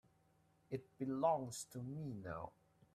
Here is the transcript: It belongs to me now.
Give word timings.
It 0.71 0.97
belongs 0.97 1.63
to 1.65 1.77
me 1.77 2.15
now. 2.15 2.53